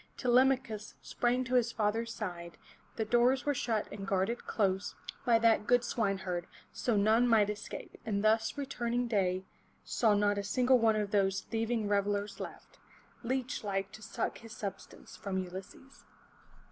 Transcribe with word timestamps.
Telemachus 0.17 0.95
sprang 1.03 1.43
to 1.43 1.53
his 1.53 1.71
father's 1.71 2.11
side, 2.11 2.57
the 2.95 3.05
doors 3.05 3.45
were 3.45 3.53
shut 3.53 3.87
and 3.91 4.07
guarded 4.07 4.47
close 4.47 4.95
by 5.27 5.37
that 5.37 5.67
good 5.67 5.83
swineherd, 5.83 6.47
so 6.73 6.97
none 6.97 7.27
might 7.27 7.51
escape, 7.51 7.99
and 8.03 8.23
thus, 8.23 8.57
returning 8.57 9.07
day 9.07 9.45
saw 9.83 10.15
not 10.15 10.39
a 10.39 10.43
single 10.43 10.79
one 10.79 10.95
of 10.95 11.01
all 11.13 11.21
those 11.21 11.41
thieving 11.41 11.87
revelers 11.87 12.39
left, 12.39 12.79
leech 13.21 13.63
like 13.63 13.91
to 13.91 14.01
suck 14.01 14.39
his 14.39 14.53
substance 14.57 15.15
from 15.15 15.37
Ulysses. 15.37 16.03